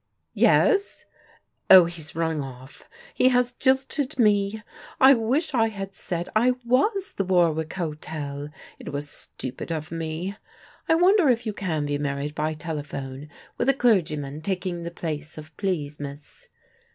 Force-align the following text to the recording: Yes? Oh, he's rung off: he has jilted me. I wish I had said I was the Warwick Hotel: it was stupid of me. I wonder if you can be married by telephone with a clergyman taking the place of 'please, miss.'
Yes? 0.33 1.05
Oh, 1.69 1.85
he's 1.85 2.15
rung 2.15 2.41
off: 2.41 2.89
he 3.13 3.29
has 3.29 3.51
jilted 3.51 4.17
me. 4.17 4.63
I 4.99 5.13
wish 5.13 5.53
I 5.53 5.67
had 5.67 5.93
said 5.93 6.27
I 6.35 6.53
was 6.65 7.13
the 7.17 7.23
Warwick 7.23 7.73
Hotel: 7.73 8.49
it 8.79 8.91
was 8.91 9.07
stupid 9.07 9.71
of 9.71 9.91
me. 9.91 10.35
I 10.89 10.95
wonder 10.95 11.29
if 11.29 11.45
you 11.45 11.53
can 11.53 11.85
be 11.85 11.99
married 11.99 12.33
by 12.33 12.55
telephone 12.55 13.29
with 13.59 13.69
a 13.69 13.75
clergyman 13.75 14.41
taking 14.41 14.81
the 14.81 14.89
place 14.89 15.37
of 15.37 15.55
'please, 15.55 15.99
miss.' 15.99 16.47